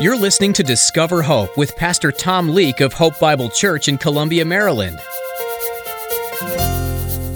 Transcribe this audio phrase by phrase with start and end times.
[0.00, 4.44] You're listening to Discover Hope with Pastor Tom Leake of Hope Bible Church in Columbia,
[4.44, 4.96] Maryland.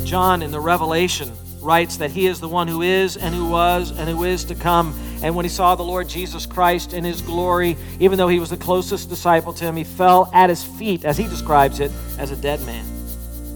[0.05, 3.91] John in the Revelation writes that he is the one who is and who was
[3.99, 4.97] and who is to come.
[5.25, 8.51] And when he saw the Lord Jesus Christ in his glory, even though he was
[8.51, 12.31] the closest disciple to him, he fell at his feet, as he describes it, as
[12.31, 12.87] a dead man.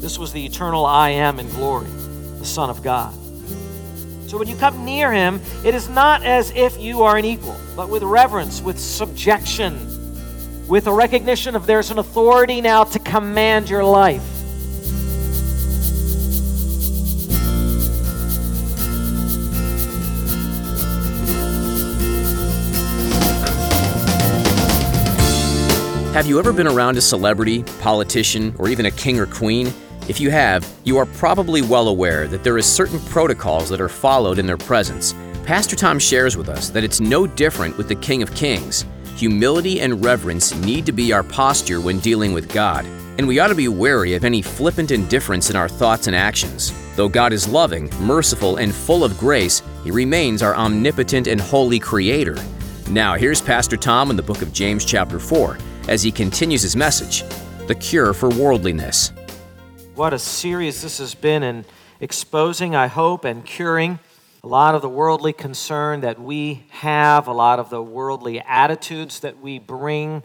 [0.00, 1.86] This was the eternal I am in glory,
[2.38, 3.14] the Son of God.
[4.26, 7.56] So when you come near him, it is not as if you are an equal,
[7.76, 9.78] but with reverence, with subjection,
[10.66, 14.24] with a recognition of there's an authority now to command your life.
[26.14, 29.72] Have you ever been around a celebrity, politician, or even a king or queen?
[30.08, 33.88] If you have, you are probably well aware that there is certain protocols that are
[33.88, 35.14] followed in their presence.
[35.44, 38.84] Pastor Tom shares with us that it's no different with the King of Kings.
[39.16, 42.84] Humility and reverence need to be our posture when dealing with God,
[43.18, 46.72] and we ought to be wary of any flippant indifference in our thoughts and actions.
[46.94, 51.78] Though God is loving, merciful, and full of grace, He remains our omnipotent and holy
[51.78, 52.36] Creator.
[52.90, 56.76] Now, here's Pastor Tom in the book of James, chapter 4 as he continues his
[56.76, 57.24] message
[57.66, 59.12] The Cure for Worldliness.
[59.96, 61.64] What a series this has been in
[62.00, 63.98] exposing, I hope, and curing
[64.44, 69.20] a lot of the worldly concern that we have, a lot of the worldly attitudes
[69.20, 70.22] that we bring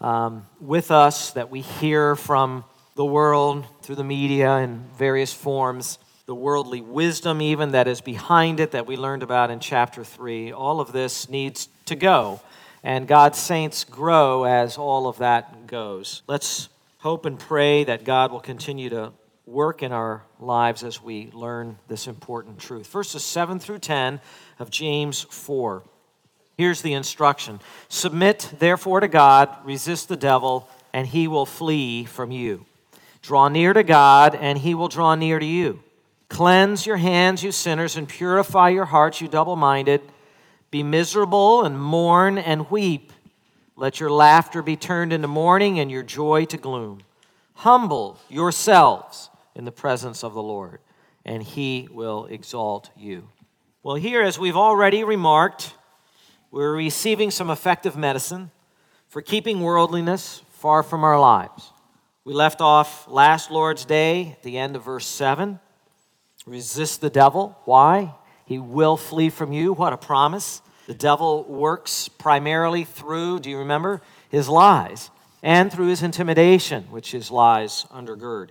[0.00, 2.64] um, with us, that we hear from
[2.96, 8.58] the world through the media in various forms, the worldly wisdom, even that is behind
[8.58, 10.50] it, that we learned about in chapter 3.
[10.50, 12.40] All of this needs to go
[12.82, 16.22] and God's saints grow as all of that goes.
[16.26, 16.68] Let's
[17.02, 19.12] hope and pray that God will continue to
[19.44, 22.86] work in our lives as we learn this important truth.
[22.86, 24.20] Verses 7 through 10
[24.60, 25.82] of James 4.
[26.56, 27.58] Here's the instruction
[27.88, 32.66] Submit therefore to God, resist the devil, and he will flee from you.
[33.20, 35.82] Draw near to God, and he will draw near to you.
[36.28, 40.02] Cleanse your hands, you sinners, and purify your hearts, you double minded.
[40.70, 43.12] Be miserable and mourn and weep.
[43.76, 47.00] Let your laughter be turned into mourning and your joy to gloom.
[47.54, 50.80] Humble yourselves in the presence of the Lord,
[51.24, 53.28] and he will exalt you.
[53.82, 55.74] Well, here, as we've already remarked,
[56.50, 58.50] we're receiving some effective medicine
[59.08, 61.72] for keeping worldliness far from our lives.
[62.24, 65.58] We left off last Lord's Day at the end of verse 7.
[66.46, 67.58] Resist the devil.
[67.64, 68.14] Why?
[68.44, 69.72] He will flee from you.
[69.72, 70.62] What a promise.
[70.86, 74.02] The devil works primarily through, do you remember?
[74.30, 75.10] His lies
[75.42, 78.50] and through his intimidation, which his lies undergird.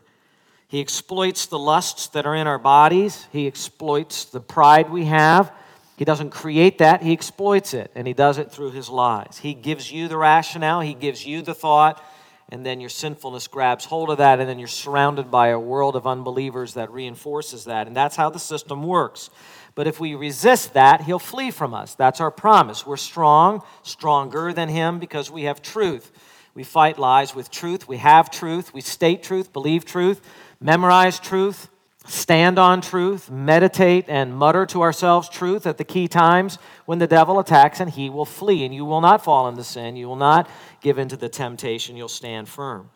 [0.67, 5.51] He exploits the lusts that are in our bodies, he exploits the pride we have.
[5.97, 9.39] He doesn't create that, he exploits it, and he does it through his lies.
[9.41, 12.03] He gives you the rationale, he gives you the thought,
[12.49, 15.95] and then your sinfulness grabs hold of that, and then you're surrounded by a world
[15.95, 17.87] of unbelievers that reinforces that.
[17.87, 19.29] And that's how the system works.
[19.73, 21.95] But if we resist that, he'll flee from us.
[21.95, 22.85] That's our promise.
[22.85, 26.11] We're strong, stronger than him because we have truth.
[26.53, 27.87] We fight lies with truth.
[27.87, 28.73] We have truth.
[28.73, 30.21] We state truth, believe truth,
[30.59, 31.69] memorize truth,
[32.05, 37.07] stand on truth, meditate and mutter to ourselves truth at the key times when the
[37.07, 38.65] devil attacks, and he will flee.
[38.65, 39.95] And you will not fall into sin.
[39.95, 40.49] You will not
[40.81, 41.95] give in to the temptation.
[41.95, 42.89] You'll stand firm.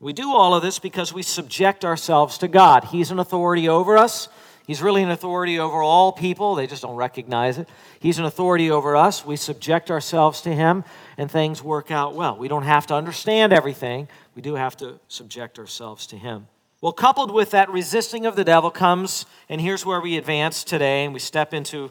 [0.00, 2.84] We do all of this because we subject ourselves to God.
[2.84, 4.28] He's an authority over us.
[4.66, 6.54] He's really an authority over all people.
[6.54, 7.68] They just don't recognize it.
[8.00, 9.24] He's an authority over us.
[9.24, 10.84] We subject ourselves to him,
[11.18, 12.36] and things work out well.
[12.36, 16.46] We don't have to understand everything, we do have to subject ourselves to him.
[16.80, 21.04] Well, coupled with that resisting of the devil comes, and here's where we advance today,
[21.04, 21.90] and we step into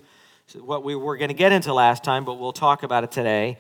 [0.60, 3.58] what we were going to get into last time, but we'll talk about it today.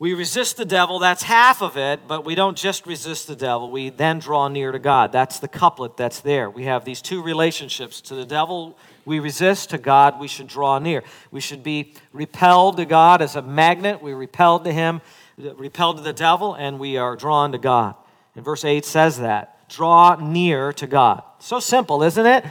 [0.00, 3.70] We resist the devil, that's half of it, but we don't just resist the devil.
[3.70, 5.12] We then draw near to God.
[5.12, 6.48] That's the couplet that's there.
[6.48, 8.00] We have these two relationships.
[8.02, 9.68] To the devil, we resist.
[9.70, 11.04] To God, we should draw near.
[11.30, 14.00] We should be repelled to God as a magnet.
[14.00, 15.02] We repelled to him,
[15.36, 17.94] repelled to the devil, and we are drawn to God.
[18.34, 19.68] And verse 8 says that.
[19.68, 21.22] Draw near to God.
[21.40, 22.46] So simple, isn't it?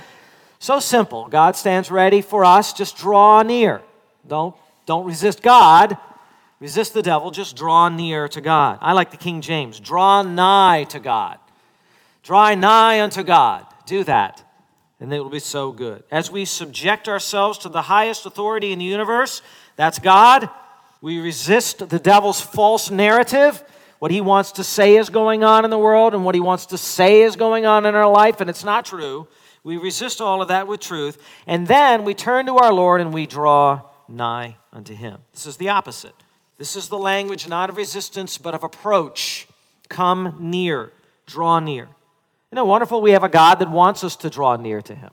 [0.59, 1.27] So simple.
[1.29, 2.73] God stands ready for us.
[2.73, 3.81] Just draw near.
[4.27, 4.55] Don't,
[4.85, 5.97] don't resist God
[6.59, 8.79] Resist the devil, just draw near to God.
[8.81, 11.37] I like the King James draw nigh to God.
[12.23, 13.65] Draw nigh unto God.
[13.85, 14.43] Do that,
[14.99, 16.03] and it will be so good.
[16.11, 19.41] As we subject ourselves to the highest authority in the universe,
[19.77, 20.49] that's God,
[21.01, 23.63] we resist the devil's false narrative,
[23.99, 26.67] what he wants to say is going on in the world and what he wants
[26.67, 29.27] to say is going on in our life, and it's not true.
[29.63, 31.17] We resist all of that with truth,
[31.47, 35.19] and then we turn to our Lord and we draw nigh unto him.
[35.33, 36.15] This is the opposite.
[36.59, 39.47] This is the language not of resistance, but of approach.
[39.87, 40.91] Come near,
[41.25, 41.87] draw near.
[42.51, 43.01] Isn't it wonderful?
[43.01, 45.11] We have a God that wants us to draw near to him.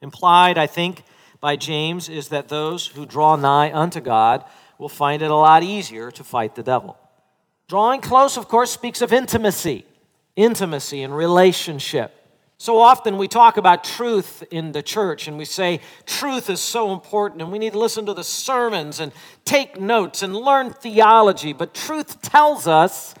[0.00, 1.02] Implied, I think,
[1.40, 4.44] by James is that those who draw nigh unto God
[4.78, 6.96] will find it a lot easier to fight the devil.
[7.66, 9.84] Drawing close, of course, speaks of intimacy,
[10.36, 12.23] intimacy and relationship.
[12.64, 16.94] So often we talk about truth in the church and we say truth is so
[16.94, 19.12] important and we need to listen to the sermons and
[19.44, 21.52] take notes and learn theology.
[21.52, 23.14] But truth tells us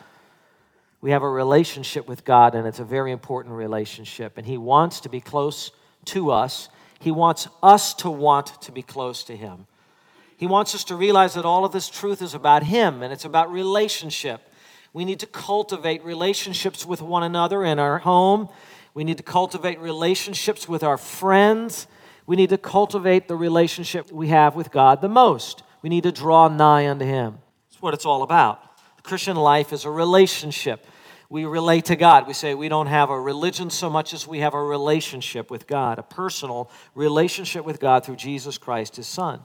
[1.02, 4.38] we have a relationship with God and it's a very important relationship.
[4.38, 5.72] And He wants to be close
[6.06, 9.66] to us, He wants us to want to be close to Him.
[10.38, 13.26] He wants us to realize that all of this truth is about Him and it's
[13.26, 14.40] about relationship.
[14.94, 18.48] We need to cultivate relationships with one another in our home
[18.94, 21.88] we need to cultivate relationships with our friends.
[22.26, 25.64] We need to cultivate the relationship we have with God the most.
[25.82, 27.38] We need to draw nigh unto Him.
[27.68, 28.62] That's what it's all about.
[28.96, 30.86] The Christian life is a relationship.
[31.28, 32.28] We relate to God.
[32.28, 35.66] We say we don't have a religion so much as we have a relationship with
[35.66, 39.40] God, a personal relationship with God through Jesus Christ, His Son.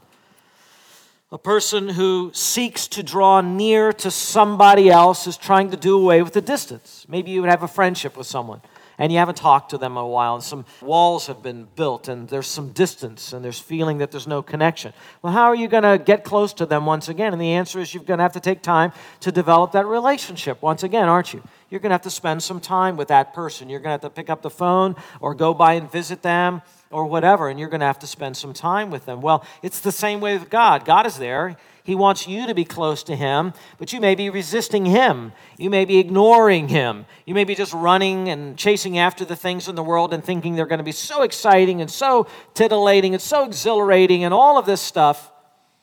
[1.31, 6.21] A person who seeks to draw near to somebody else is trying to do away
[6.21, 7.05] with the distance.
[7.09, 8.61] Maybe you would have a friendship with someone
[8.99, 12.27] and you haven't talked to them a while, and some walls have been built, and
[12.27, 14.93] there's some distance, and there's feeling that there's no connection.
[15.23, 17.33] Well, how are you going to get close to them once again?
[17.33, 18.91] And the answer is you're going to have to take time
[19.21, 21.41] to develop that relationship once again, aren't you?
[21.69, 23.69] You're going to have to spend some time with that person.
[23.69, 26.61] You're going to have to pick up the phone or go by and visit them
[26.91, 29.21] or whatever, and you're going to have to spend some time with them.
[29.21, 30.85] Well, it's the same way with God.
[30.85, 31.55] God is there.
[31.89, 35.31] He wants you to be close to Him, but you may be resisting Him.
[35.57, 37.07] You may be ignoring Him.
[37.25, 40.53] You may be just running and chasing after the things in the world and thinking
[40.53, 44.67] they're going to be so exciting and so titillating and so exhilarating and all of
[44.67, 45.31] this stuff.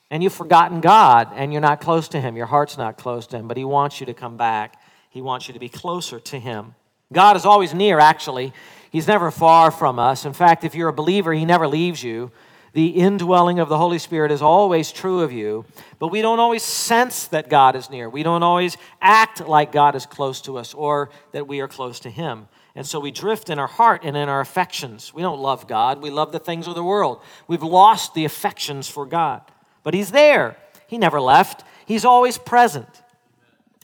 [0.09, 2.37] And you've forgotten God and you're not close to Him.
[2.37, 4.81] Your heart's not close to Him, but He wants you to come back.
[5.11, 6.77] He wants you to be closer to Him.
[7.13, 8.53] God is always near, actually.
[8.93, 10.25] He's never far from us.
[10.25, 12.31] In fact, if you're a believer, He never leaves you
[12.77, 15.65] the indwelling of the Holy Spirit is always true of you,
[15.99, 18.11] but we don't always sense that God is near.
[18.11, 22.01] We don't always act like God is close to us or that we are close
[22.01, 22.49] to Him.
[22.75, 25.15] And so we drift in our heart and in our affections.
[25.15, 27.23] We don't love God, we love the things of the world.
[27.49, 29.41] We've lost the affections for God.
[29.83, 33.03] But He's there, He never left, He's always present.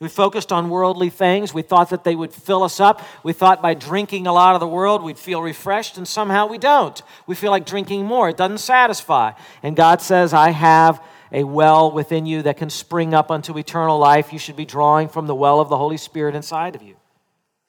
[0.02, 1.54] We focused on worldly things.
[1.54, 3.02] We thought that they would fill us up.
[3.22, 6.58] We thought by drinking a lot of the world we'd feel refreshed, and somehow we
[6.58, 7.00] don't.
[7.28, 8.28] We feel like drinking more.
[8.28, 9.30] It doesn't satisfy.
[9.62, 11.00] And God says, I have
[11.30, 14.32] a well within you that can spring up unto eternal life.
[14.32, 16.96] You should be drawing from the well of the Holy Spirit inside of you.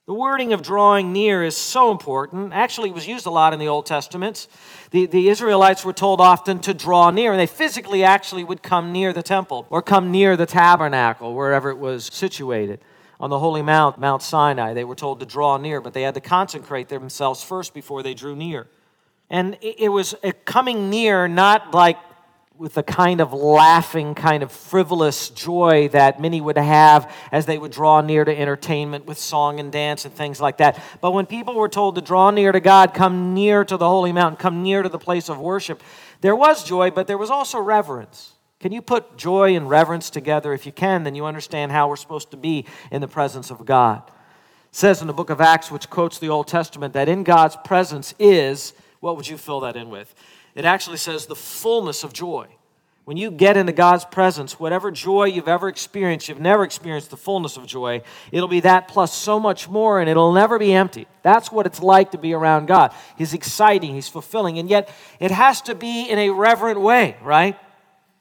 [0.05, 2.51] The wording of drawing near is so important.
[2.51, 4.49] Actually, it was used a lot in the Old Testament.
[4.91, 8.91] The, the Israelites were told often to draw near, and they physically actually would come
[8.91, 12.81] near the temple or come near the tabernacle, wherever it was situated.
[13.21, 16.15] On the Holy Mount, Mount Sinai, they were told to draw near, but they had
[16.15, 18.67] to consecrate themselves first before they drew near.
[19.29, 21.97] And it was coming near, not like
[22.57, 27.57] with the kind of laughing, kind of frivolous joy that many would have as they
[27.57, 30.81] would draw near to entertainment with song and dance and things like that.
[31.01, 34.11] But when people were told to draw near to God, come near to the holy
[34.11, 35.81] mountain, come near to the place of worship,
[36.21, 38.33] there was joy, but there was also reverence.
[38.59, 40.53] Can you put joy and reverence together?
[40.53, 43.65] If you can, then you understand how we're supposed to be in the presence of
[43.65, 44.03] God.
[44.07, 47.57] It says in the book of Acts, which quotes the Old Testament, that in God's
[47.65, 50.13] presence is, what would you fill that in with?
[50.55, 52.47] It actually says the fullness of joy.
[53.05, 57.17] When you get into God's presence, whatever joy you've ever experienced, you've never experienced the
[57.17, 61.05] fullness of joy, it'll be that plus so much more, and it'll never be empty.
[61.21, 62.93] That's what it's like to be around God.
[63.17, 67.57] He's exciting, He's fulfilling, and yet it has to be in a reverent way, right?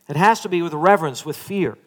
[0.08, 1.78] It has to be with reverence, with fear.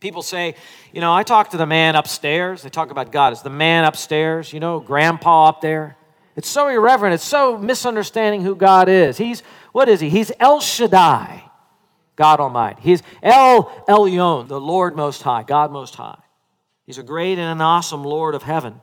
[0.00, 0.54] People say,
[0.90, 2.62] you know, I talk to the man upstairs.
[2.62, 5.96] They talk about God as the man upstairs, you know, grandpa up there.
[6.34, 7.14] It's so irreverent.
[7.14, 9.18] It's so misunderstanding who God is.
[9.18, 10.08] He's, what is he?
[10.08, 11.44] He's El Shaddai,
[12.16, 12.80] God Almighty.
[12.82, 16.20] He's El Elyon, the Lord Most High, God Most High.
[16.86, 18.80] He's a great and an awesome Lord of heaven.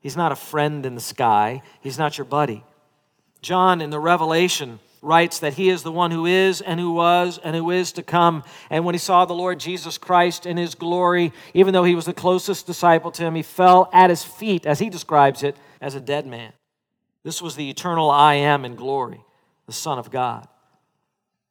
[0.00, 2.64] He's not a friend in the sky, He's not your buddy.
[3.42, 7.38] John in the Revelation writes that he is the one who is and who was
[7.42, 8.42] and who is to come.
[8.70, 12.06] And when he saw the Lord Jesus Christ in his glory, even though he was
[12.06, 15.94] the closest disciple to him, he fell at his feet, as he describes it, as
[15.94, 16.52] a dead man.
[17.22, 19.20] This was the eternal I am in glory,
[19.68, 20.48] the Son of God.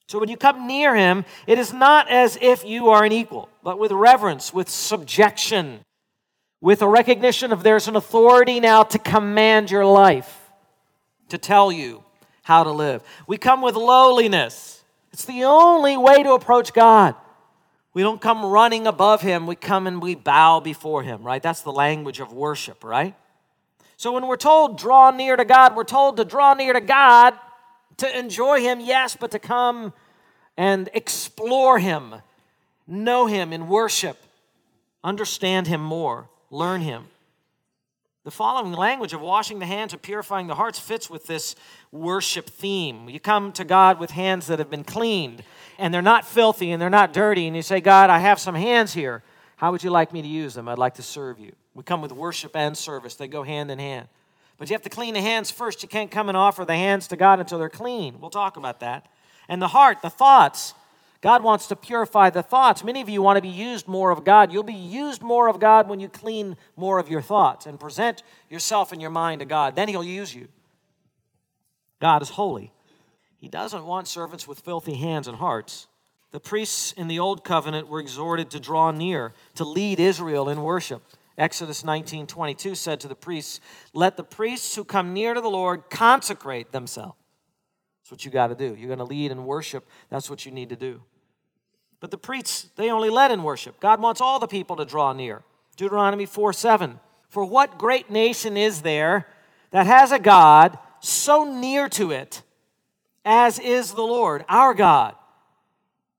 [0.07, 3.47] So when you come near him, it is not as if you are an equal,
[3.63, 5.81] but with reverence, with subjection,
[6.59, 10.49] with a recognition of there's an authority now to command your life,
[11.29, 12.03] to tell you
[12.41, 13.03] how to live.
[13.27, 14.83] We come with lowliness.
[15.13, 17.15] It's the only way to approach God
[17.97, 21.41] We don't come running above him, we come and we bow before him, right?
[21.41, 23.15] That's the language of worship, right?
[23.95, 27.33] So when we're told draw near to God, we're told to draw near to God
[27.97, 29.93] to enjoy him, yes, but to come
[30.55, 32.15] and explore him,
[32.87, 34.17] know him in worship,
[35.03, 37.07] understand him more, learn him.
[38.23, 41.55] The following language of washing the hands and purifying the hearts fits with this
[41.93, 43.07] worship theme.
[43.07, 45.43] You come to God with hands that have been cleaned
[45.77, 48.55] and they're not filthy and they're not dirty, and you say, God, I have some
[48.55, 49.23] hands here.
[49.55, 50.67] How would you like me to use them?
[50.67, 51.53] I'd like to serve you.
[51.73, 54.07] We come with worship and service, they go hand in hand.
[54.57, 55.83] But you have to clean the hands first.
[55.83, 58.19] You can't come and offer the hands to God until they're clean.
[58.19, 59.07] We'll talk about that.
[59.47, 60.73] And the heart, the thoughts.
[61.21, 62.83] God wants to purify the thoughts.
[62.83, 64.51] Many of you want to be used more of God.
[64.51, 68.23] You'll be used more of God when you clean more of your thoughts and present
[68.49, 69.75] yourself and your mind to God.
[69.75, 70.47] Then He'll use you.
[71.99, 72.71] God is holy.
[73.39, 75.87] He doesn't want servants with filthy hands and hearts.
[76.31, 80.61] The priests in the Old Covenant were exhorted to draw near, to lead Israel in
[80.61, 81.01] worship.
[81.37, 83.59] Exodus 19:22 said to the priests,
[83.93, 87.17] "Let the priests who come near to the Lord consecrate themselves."
[88.01, 88.73] That's what you got to do.
[88.73, 89.85] You're going to lead in worship.
[90.09, 91.03] That's what you need to do.
[91.99, 93.79] But the priests, they only led in worship.
[93.79, 95.43] God wants all the people to draw near.
[95.75, 96.99] Deuteronomy 4 7.
[97.29, 99.27] For what great nation is there
[99.71, 102.43] that has a God so near to it
[103.25, 105.16] as is the Lord, our God?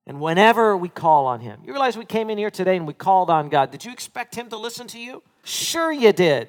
[0.08, 2.94] And whenever we call on Him, you realize we came in here today and we
[2.94, 3.70] called on God.
[3.70, 5.22] Did you expect Him to listen to you?
[5.44, 6.48] Sure, you did.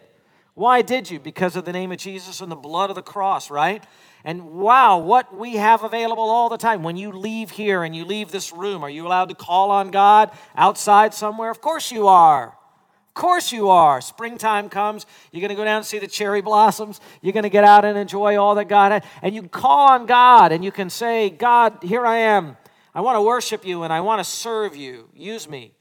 [0.53, 1.19] Why did you?
[1.19, 3.83] Because of the name of Jesus and the blood of the cross, right?
[4.23, 6.83] And wow, what we have available all the time.
[6.83, 9.91] When you leave here and you leave this room, are you allowed to call on
[9.91, 11.51] God outside somewhere?
[11.51, 12.47] Of course you are.
[12.47, 13.99] Of course you are.
[13.99, 17.01] Springtime comes, you're going to go down and see the cherry blossoms.
[17.21, 19.03] You're going to get out and enjoy all that God has.
[19.21, 22.55] And you call on God and you can say, God, here I am.
[22.93, 25.09] I want to worship you and I want to serve you.
[25.13, 25.73] Use me.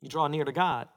[0.00, 0.88] You draw near to God.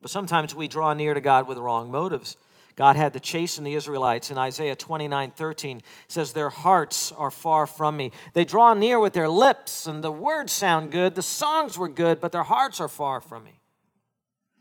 [0.00, 2.36] But sometimes we draw near to God with wrong motives.
[2.76, 5.82] God had to chasten the Israelites in Isaiah 29 13.
[6.08, 8.12] says, Their hearts are far from me.
[8.34, 12.20] They draw near with their lips, and the words sound good, the songs were good,
[12.20, 13.60] but their hearts are far from me.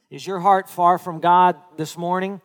[0.10, 2.40] Is your heart far from God this morning?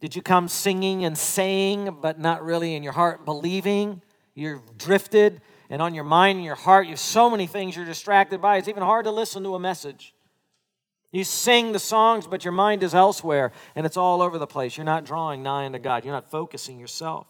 [0.00, 4.02] Did you come singing and saying, but not really in your heart believing?
[4.34, 7.84] You're drifted and on your mind and your heart, you have so many things you're
[7.84, 8.56] distracted by.
[8.56, 10.14] It's even hard to listen to a message.
[11.10, 14.76] You sing the songs, but your mind is elsewhere and it's all over the place.
[14.76, 17.26] You're not drawing nigh unto God, you're not focusing yourself.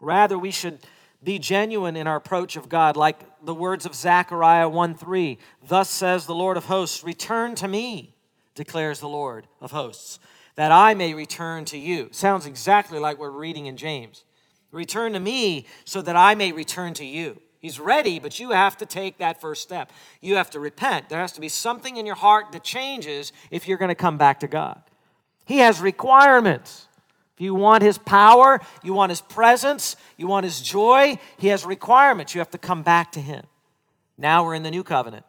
[0.00, 0.78] Rather, we should
[1.22, 5.38] be genuine in our approach of God, like the words of Zechariah 1 3.
[5.66, 8.14] Thus says the Lord of hosts, Return to me,
[8.54, 10.18] declares the Lord of hosts,
[10.54, 12.08] that I may return to you.
[12.12, 14.24] Sounds exactly like we're reading in James.
[14.72, 17.40] Return to me so that I may return to you.
[17.60, 19.90] He's ready, but you have to take that first step.
[20.20, 21.08] You have to repent.
[21.08, 24.18] There has to be something in your heart that changes if you're going to come
[24.18, 24.80] back to God.
[25.46, 26.86] He has requirements.
[27.34, 31.64] If you want His power, you want His presence, you want His joy, He has
[31.64, 32.34] requirements.
[32.34, 33.44] You have to come back to Him.
[34.16, 35.26] Now we're in the new covenant.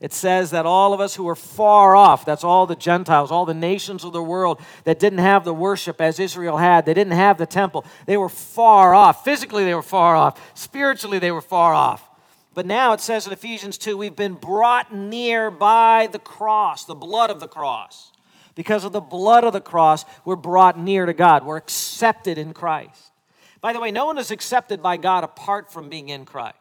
[0.00, 3.44] It says that all of us who are far off, that's all the Gentiles, all
[3.44, 7.14] the nations of the world that didn't have the worship as Israel had, they didn't
[7.14, 9.24] have the temple, they were far off.
[9.24, 10.40] Physically, they were far off.
[10.56, 12.08] Spiritually, they were far off.
[12.54, 16.94] But now it says in Ephesians 2 we've been brought near by the cross, the
[16.94, 18.12] blood of the cross.
[18.54, 21.44] Because of the blood of the cross, we're brought near to God.
[21.44, 23.12] We're accepted in Christ.
[23.60, 26.56] By the way, no one is accepted by God apart from being in Christ.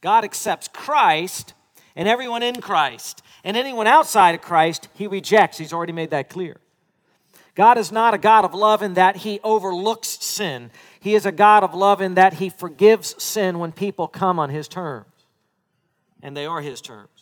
[0.00, 1.54] God accepts Christ
[1.96, 3.22] and everyone in Christ.
[3.44, 5.58] And anyone outside of Christ, he rejects.
[5.58, 6.56] He's already made that clear.
[7.54, 10.70] God is not a God of love in that he overlooks sin.
[10.98, 14.50] He is a God of love in that he forgives sin when people come on
[14.50, 15.06] his terms.
[16.22, 17.13] And they are his terms.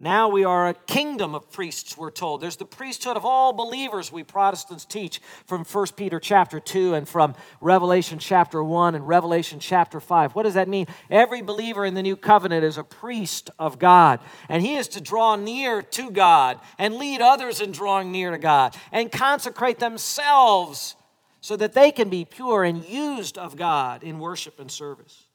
[0.00, 2.40] Now we are a kingdom of priests, we're told.
[2.40, 7.08] There's the priesthood of all believers, we Protestants teach from 1 Peter chapter 2 and
[7.08, 10.36] from Revelation chapter 1 and Revelation chapter 5.
[10.36, 10.86] What does that mean?
[11.10, 15.00] Every believer in the new covenant is a priest of God, and he is to
[15.00, 20.94] draw near to God and lead others in drawing near to God and consecrate themselves
[21.40, 25.26] so that they can be pure and used of God in worship and service.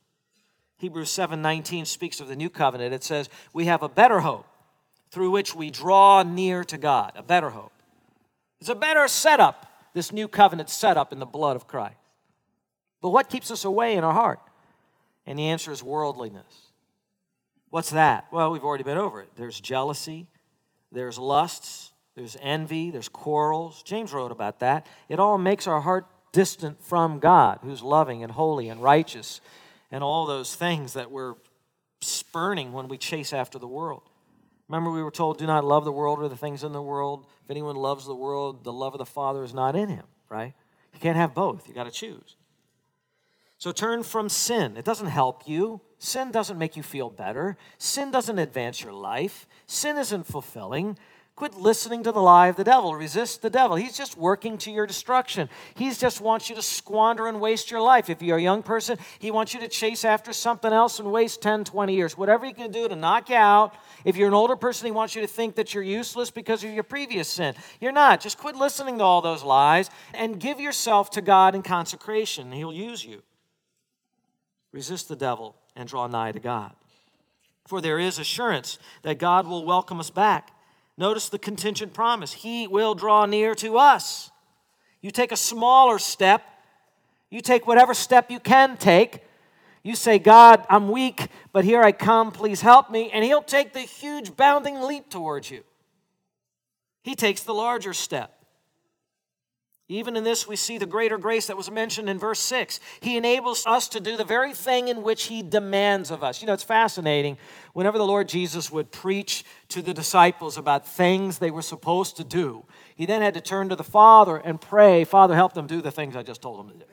[0.77, 2.93] Hebrews 7:19 speaks of the new covenant.
[2.93, 4.46] It says, "We have a better hope
[5.13, 7.72] through which we draw near to God, a better hope.
[8.60, 11.98] It's a better setup, this new covenant setup in the blood of Christ.
[13.00, 14.39] But what keeps us away in our heart?
[15.27, 16.72] And the answer is worldliness.
[17.70, 18.25] What's that?
[18.32, 19.29] Well, we've already been over it.
[19.36, 20.25] There's jealousy,
[20.91, 23.84] there's lusts, there's envy, there's quarrels.
[23.84, 24.88] James wrote about that.
[25.10, 29.41] It all makes our heart distant from God, who's loving and holy and righteous,
[29.91, 31.36] and all those things that we're
[32.01, 34.10] spurning when we chase after the world.
[34.74, 37.27] Remember, we were told, do not love the world or the things in the world.
[37.44, 40.56] If anyone loves the world, the love of the Father is not in him, right?
[40.96, 41.68] You can't have both.
[41.68, 42.38] You got to choose.
[43.60, 44.75] So turn from sin.
[44.75, 45.80] It doesn't help you.
[46.00, 47.56] Sin doesn't make you feel better.
[47.77, 49.48] Sin doesn't advance your life.
[49.68, 50.98] Sin isn't fulfilling.
[51.35, 52.95] Quit listening to the lie of the devil.
[52.95, 53.75] Resist the devil.
[53.75, 55.49] He's just working to your destruction.
[55.73, 58.07] He just wants you to squander and waste your life.
[58.07, 61.41] If you're a young person, he wants you to chase after something else and waste
[61.41, 62.15] 10, 20 years.
[62.15, 63.73] Whatever he can do to knock you out.
[64.05, 66.69] If you're an older person, he wants you to think that you're useless because of
[66.69, 67.55] your previous sin.
[67.81, 68.21] You're not.
[68.21, 72.51] Just quit listening to all those lies and give yourself to God in consecration.
[72.51, 73.23] He'll use you.
[74.71, 76.73] Resist the devil and draw nigh to God.
[77.65, 80.52] For there is assurance that God will welcome us back
[80.97, 84.31] Notice the contingent promise He will draw near to us.
[85.01, 86.43] You take a smaller step,
[87.29, 89.21] you take whatever step you can take.
[89.85, 93.09] You say, God, I'm weak, but here I come, please help me.
[93.12, 95.63] And He'll take the huge bounding leap towards you.
[97.03, 98.42] He takes the larger step.
[99.89, 102.79] Even in this, we see the greater grace that was mentioned in verse 6.
[103.01, 106.41] He enables us to do the very thing in which He demands of us.
[106.41, 107.37] You know, it's fascinating.
[107.73, 112.23] Whenever the Lord Jesus would preach to the disciples about things they were supposed to
[112.23, 112.63] do,
[112.95, 115.91] He then had to turn to the Father and pray, Father, help them do the
[115.91, 116.91] things I just told them to do.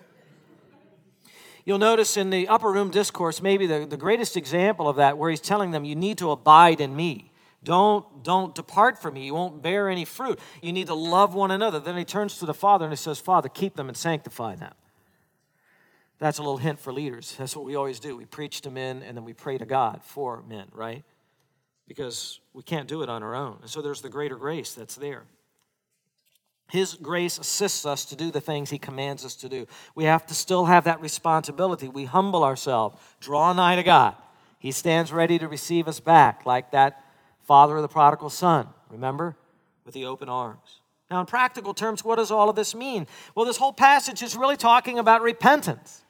[1.65, 5.31] You'll notice in the upper room discourse, maybe the, the greatest example of that, where
[5.31, 7.30] He's telling them, You need to abide in me.
[7.63, 9.27] Don't, don't depart from me.
[9.27, 10.39] You won't bear any fruit.
[10.63, 11.79] You need to love one another.
[11.79, 14.73] Then he turns to the Father and he says, Father, keep them and sanctify them.
[16.19, 17.35] That's a little hint for leaders.
[17.39, 18.17] That's what we always do.
[18.17, 21.03] We preach to men and then we pray to God for men, right?
[21.87, 23.59] Because we can't do it on our own.
[23.63, 25.25] And so there's the greater grace that's there.
[26.71, 29.67] His grace assists us to do the things He commands us to do.
[29.95, 31.89] We have to still have that responsibility.
[31.89, 34.15] We humble ourselves, draw nigh to God.
[34.59, 37.03] He stands ready to receive us back, like that
[37.51, 39.35] father of the prodigal son, remember?
[39.85, 40.83] With the open arms.
[41.11, 43.09] Now, in practical terms, what does all of this mean?
[43.35, 46.05] Well, this whole passage is really talking about repentance.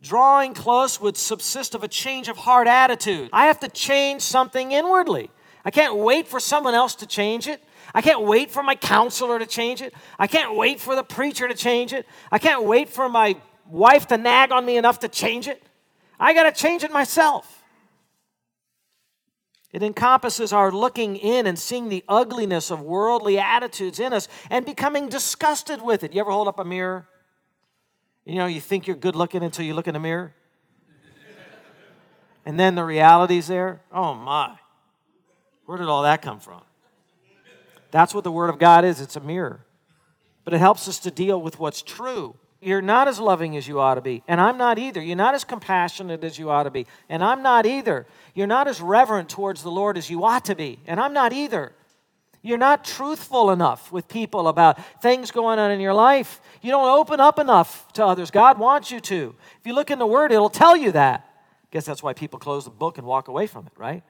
[0.00, 3.28] Drawing close would subsist of a change of heart attitude.
[3.32, 5.30] I have to change something inwardly.
[5.64, 7.60] I can't wait for someone else to change it.
[7.92, 9.92] I can't wait for my counselor to change it.
[10.16, 12.06] I can't wait for the preacher to change it.
[12.30, 13.34] I can't wait for my
[13.68, 15.60] wife to nag on me enough to change it.
[16.20, 17.59] I got to change it myself.
[19.72, 24.66] It encompasses our looking in and seeing the ugliness of worldly attitudes in us and
[24.66, 26.12] becoming disgusted with it.
[26.12, 27.06] You ever hold up a mirror?
[28.24, 30.34] You know, you think you're good looking until you look in the mirror.
[32.44, 33.80] And then the reality's there.
[33.92, 34.56] Oh my.
[35.66, 36.62] Where did all that come from?
[37.92, 39.64] That's what the Word of God is it's a mirror.
[40.44, 42.34] But it helps us to deal with what's true.
[42.60, 45.00] You're not as loving as you ought to be, and I'm not either.
[45.00, 48.06] You're not as compassionate as you ought to be, and I'm not either.
[48.34, 51.32] You're not as reverent towards the Lord as you ought to be, and I'm not
[51.32, 51.72] either.
[52.42, 56.40] You're not truthful enough with people about things going on in your life.
[56.62, 58.30] You don't open up enough to others.
[58.30, 59.34] God wants you to.
[59.58, 61.20] If you look in the Word, it'll tell you that.
[61.20, 64.02] I guess that's why people close the book and walk away from it, right?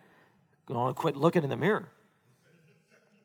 [0.69, 1.89] You to quit looking in the mirror.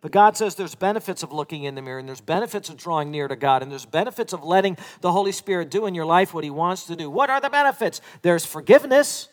[0.05, 3.09] But God says there's benefits of looking in the mirror, and there's benefits of drawing
[3.09, 6.31] near to God, and there's benefits of letting the Holy Spirit do in your life
[6.31, 7.09] what He wants to do.
[7.09, 8.01] What are the benefits?
[8.21, 9.29] There's forgiveness,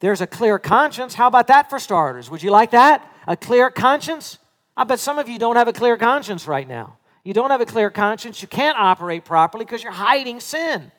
[0.00, 1.14] there's a clear conscience.
[1.14, 2.28] How about that for starters?
[2.28, 3.08] Would you like that?
[3.28, 4.38] A clear conscience?
[4.76, 6.96] I bet some of you don't have a clear conscience right now.
[7.22, 8.42] You don't have a clear conscience.
[8.42, 10.90] You can't operate properly because you're hiding sin.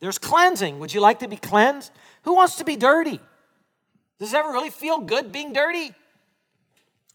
[0.00, 0.78] There's cleansing.
[0.78, 1.90] Would you like to be cleansed?
[2.24, 3.18] Who wants to be dirty?
[4.18, 5.94] Does it ever really feel good being dirty?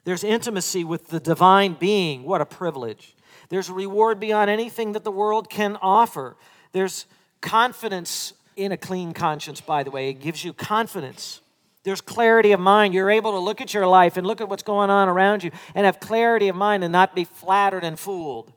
[0.03, 2.23] There's intimacy with the divine being.
[2.23, 3.15] What a privilege.
[3.49, 6.35] There's a reward beyond anything that the world can offer.
[6.71, 7.05] There's
[7.41, 10.09] confidence in a clean conscience, by the way.
[10.09, 11.41] It gives you confidence.
[11.83, 12.93] There's clarity of mind.
[12.93, 15.51] You're able to look at your life and look at what's going on around you
[15.75, 18.53] and have clarity of mind and not be flattered and fooled.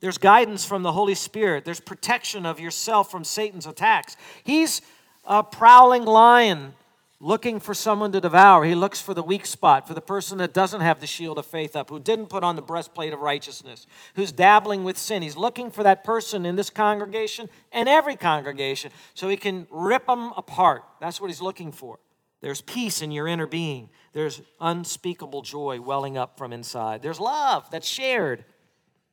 [0.00, 1.64] There's guidance from the Holy Spirit.
[1.64, 4.16] There's protection of yourself from Satan's attacks.
[4.44, 4.82] He's
[5.24, 6.74] a prowling lion
[7.18, 8.64] looking for someone to devour.
[8.64, 11.46] He looks for the weak spot, for the person that doesn't have the shield of
[11.46, 15.22] faith up, who didn't put on the breastplate of righteousness, who's dabbling with sin.
[15.22, 20.06] He's looking for that person in this congregation and every congregation so he can rip
[20.06, 20.84] them apart.
[21.00, 21.98] That's what he's looking for.
[22.42, 23.88] There's peace in your inner being.
[24.12, 27.02] There's unspeakable joy welling up from inside.
[27.02, 28.44] There's love that's shared.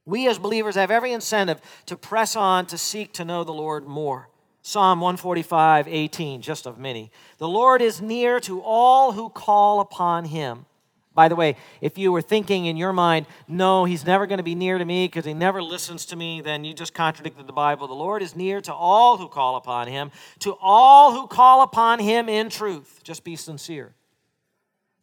[0.06, 3.88] We as believers have every incentive to press on to seek to know the Lord
[3.88, 4.30] more.
[4.66, 7.12] Psalm 145, 18, just of many.
[7.38, 10.66] The Lord is near to all who call upon him.
[11.14, 14.44] By the way, if you were thinking in your mind, no, he's never going to
[14.44, 17.54] be near to me because he never listens to me, then you just contradicted the
[17.54, 17.88] Bible.
[17.88, 22.00] The Lord is near to all who call upon him, to all who call upon
[22.00, 23.02] him in truth.
[23.04, 23.94] Just be sincere.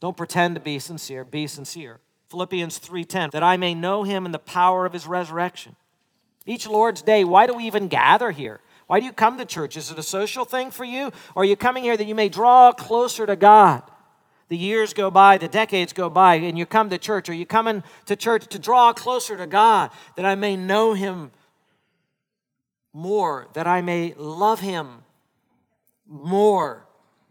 [0.00, 2.00] Don't pretend to be sincere, be sincere.
[2.30, 5.76] Philippians 3:10 that I may know him in the power of his resurrection.
[6.46, 8.60] Each Lord's day, why do we even gather here?
[8.90, 9.76] Why do you come to church?
[9.76, 11.12] Is it a social thing for you?
[11.36, 13.84] Or are you coming here that you may draw closer to God?
[14.48, 17.28] The years go by, the decades go by, and you come to church.
[17.28, 21.30] Are you coming to church to draw closer to God, that I may know him
[22.92, 25.04] more, that I may love him
[26.08, 26.84] more,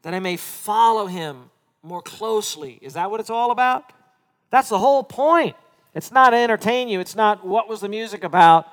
[0.04, 1.50] that I may follow him
[1.84, 2.80] more closely?
[2.82, 3.92] Is that what it's all about?
[4.50, 5.58] That's the whole point.
[5.94, 8.66] It's not to entertain you, it's not what was the music about.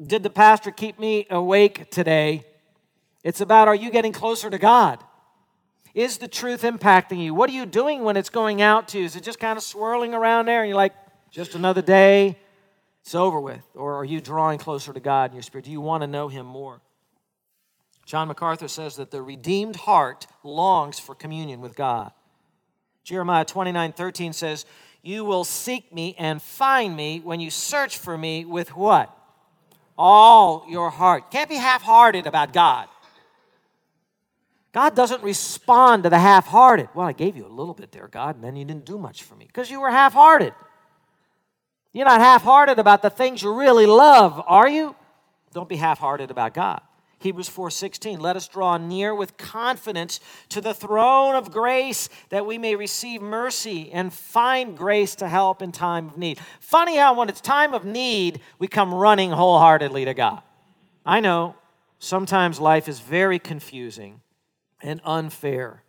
[0.00, 2.44] Did the pastor keep me awake today?
[3.24, 5.02] It's about are you getting closer to God?
[5.94, 7.32] Is the truth impacting you?
[7.32, 9.04] What are you doing when it's going out to you?
[9.06, 10.92] Is it just kind of swirling around there and you're like,
[11.30, 12.38] just another day,
[13.00, 13.62] it's over with?
[13.74, 15.64] Or are you drawing closer to God in your spirit?
[15.64, 16.82] Do you want to know Him more?
[18.04, 22.12] John MacArthur says that the redeemed heart longs for communion with God.
[23.02, 24.66] Jeremiah 29 13 says,
[25.02, 29.16] You will seek me and find me when you search for me with what?
[29.98, 31.30] All your heart.
[31.30, 32.88] Can't be half hearted about God.
[34.72, 36.90] God doesn't respond to the half hearted.
[36.94, 39.22] Well, I gave you a little bit there, God, and then you didn't do much
[39.22, 40.52] for me because you were half hearted.
[41.94, 44.94] You're not half hearted about the things you really love, are you?
[45.54, 46.82] Don't be half hearted about God.
[47.18, 52.58] Hebrews 4:16 Let us draw near with confidence to the throne of grace that we
[52.58, 56.38] may receive mercy and find grace to help in time of need.
[56.60, 60.42] Funny how when it's time of need we come running wholeheartedly to God.
[61.04, 61.54] I know
[61.98, 64.20] sometimes life is very confusing
[64.82, 65.82] and unfair.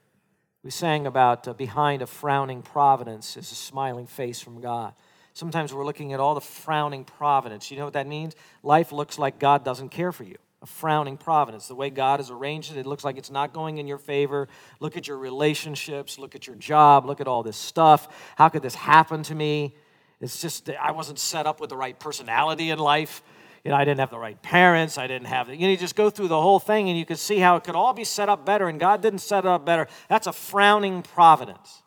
[0.63, 4.93] We sang about uh, behind a frowning providence is a smiling face from God.
[5.33, 7.69] Sometimes we're looking at all the frowning providence.
[7.69, 8.35] You know what that means?
[8.63, 10.37] Life looks like God doesn't care for you.
[10.67, 11.67] Frowning providence.
[11.67, 14.47] The way God has arranged it, it looks like it's not going in your favor.
[14.79, 18.07] Look at your relationships, look at your job, look at all this stuff.
[18.35, 19.75] How could this happen to me?
[20.19, 23.21] It's just, I wasn't set up with the right personality in life
[23.67, 24.97] you know, I didn't have the right parents.
[24.97, 27.05] I didn't have the, you know, you just go through the whole thing and you
[27.05, 29.45] can see how it could all be set up better and God didn't set it
[29.45, 29.87] up better.
[30.07, 31.83] That's a frowning providence.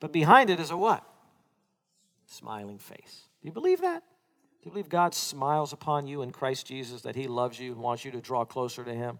[0.00, 1.04] But behind it is a what?
[2.26, 3.28] Smiling face.
[3.40, 4.02] Do you believe that?
[4.62, 7.80] Do you believe God smiles upon you in Christ Jesus, that He loves you, and
[7.80, 9.18] wants you to draw closer to Him?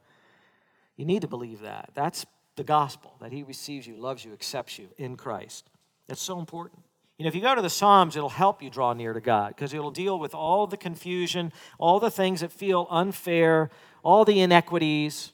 [0.96, 1.90] You need to believe that.
[1.94, 2.24] That's
[2.54, 5.68] the gospel, that He receives you, loves you, accepts you in Christ.
[6.06, 6.80] That's so important.
[7.18, 9.48] You know, if you go to the Psalms, it'll help you draw near to God
[9.48, 13.68] because it'll deal with all the confusion, all the things that feel unfair,
[14.04, 15.32] all the inequities.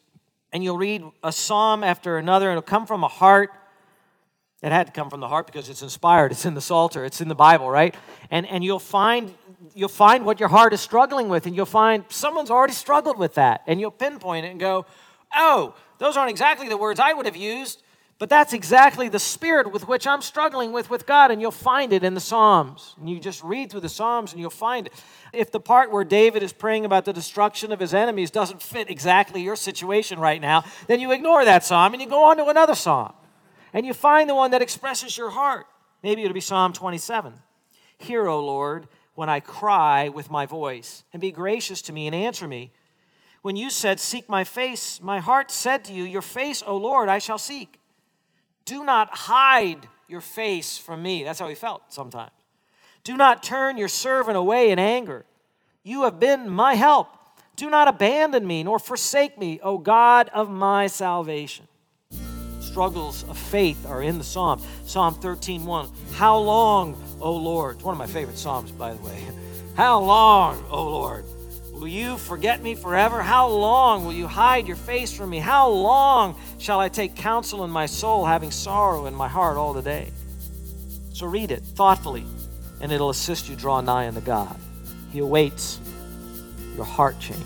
[0.52, 3.50] And you'll read a psalm after another, and it'll come from a heart.
[4.62, 6.32] It had to come from the heart because it's inspired.
[6.32, 7.04] It's in the Psalter.
[7.04, 7.94] It's in the Bible, right?
[8.30, 9.34] And, and you'll find
[9.74, 13.34] you'll find what your heart is struggling with, and you'll find someone's already struggled with
[13.34, 14.86] that, and you'll pinpoint it and go,
[15.34, 17.82] "Oh, those aren't exactly the words I would have used."
[18.18, 21.92] But that's exactly the spirit with which I'm struggling with with God, and you'll find
[21.92, 22.96] it in the Psalms.
[22.98, 24.92] And you just read through the Psalms and you'll find it.
[25.32, 28.90] If the part where David is praying about the destruction of his enemies doesn't fit
[28.90, 32.46] exactly your situation right now, then you ignore that psalm and you go on to
[32.46, 33.12] another psalm.
[33.72, 35.66] And you find the one that expresses your heart.
[36.02, 37.34] Maybe it'll be Psalm 27.
[37.98, 42.14] Hear, O Lord, when I cry with my voice, and be gracious to me and
[42.14, 42.70] answer me.
[43.42, 47.08] When you said, Seek my face, my heart said to you, Your face, O Lord,
[47.08, 47.80] I shall seek.
[48.64, 51.24] Do not hide your face from me.
[51.24, 52.30] That's how he felt sometimes.
[53.02, 55.24] Do not turn your servant away in anger.
[55.82, 57.08] You have been my help.
[57.56, 61.66] Do not abandon me nor forsake me, O God of my salvation.
[62.68, 64.60] Struggles of faith are in the Psalm.
[64.84, 65.88] Psalm 13:1.
[66.12, 67.76] How long, O Lord?
[67.76, 69.26] It's one of my favorite Psalms, by the way.
[69.74, 71.24] How long, O Lord?
[71.72, 73.22] Will you forget me forever?
[73.22, 75.38] How long will you hide your face from me?
[75.38, 79.72] How long shall I take counsel in my soul, having sorrow in my heart all
[79.72, 80.10] the day?
[81.14, 82.26] So read it thoughtfully,
[82.82, 84.56] and it'll assist you draw nigh unto God.
[85.10, 85.80] He awaits
[86.76, 87.42] your heart change.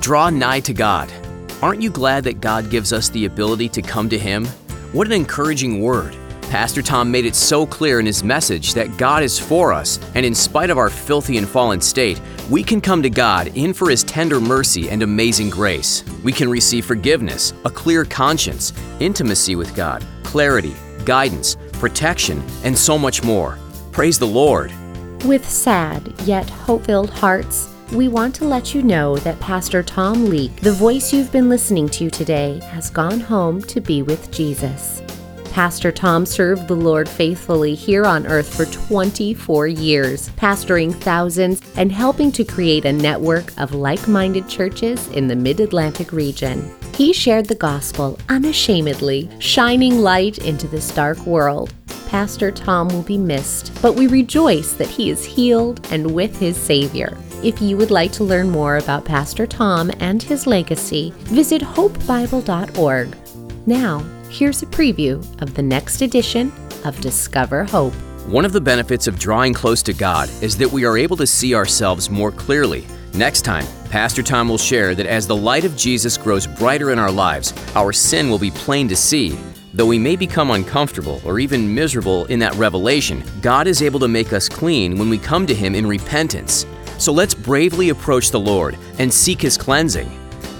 [0.00, 1.12] Draw nigh to God.
[1.62, 4.46] Aren't you glad that God gives us the ability to come to Him?
[4.90, 6.16] What an encouraging word.
[6.50, 10.26] Pastor Tom made it so clear in his message that God is for us, and
[10.26, 12.20] in spite of our filthy and fallen state,
[12.50, 16.02] we can come to God in for His tender mercy and amazing grace.
[16.24, 22.98] We can receive forgiveness, a clear conscience, intimacy with God, clarity, guidance, protection, and so
[22.98, 23.56] much more.
[23.92, 24.72] Praise the Lord.
[25.24, 30.30] With sad yet hope filled hearts, we want to let you know that Pastor Tom
[30.30, 35.02] Leake, the voice you've been listening to today, has gone home to be with Jesus.
[35.52, 41.92] Pastor Tom served the Lord faithfully here on earth for 24 years, pastoring thousands and
[41.92, 46.74] helping to create a network of like minded churches in the mid Atlantic region.
[46.94, 51.74] He shared the gospel unashamedly, shining light into this dark world.
[52.08, 56.56] Pastor Tom will be missed, but we rejoice that he is healed and with his
[56.56, 57.14] Savior.
[57.42, 63.16] If you would like to learn more about Pastor Tom and his legacy, visit hopebible.org.
[63.66, 63.98] Now,
[64.30, 66.52] here's a preview of the next edition
[66.84, 67.94] of Discover Hope.
[68.28, 71.26] One of the benefits of drawing close to God is that we are able to
[71.26, 72.86] see ourselves more clearly.
[73.12, 76.98] Next time, Pastor Tom will share that as the light of Jesus grows brighter in
[77.00, 79.36] our lives, our sin will be plain to see.
[79.74, 84.06] Though we may become uncomfortable or even miserable in that revelation, God is able to
[84.06, 86.66] make us clean when we come to Him in repentance.
[87.02, 90.08] So let's bravely approach the Lord and seek His cleansing.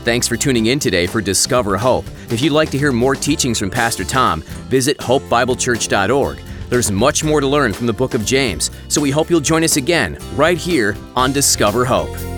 [0.02, 2.04] Thanks for tuning in today for Discover Hope.
[2.30, 6.40] If you'd like to hear more teachings from Pastor Tom, visit hopebiblechurch.org.
[6.68, 9.62] There's much more to learn from the book of James, so we hope you'll join
[9.62, 12.31] us again right here on Discover Hope.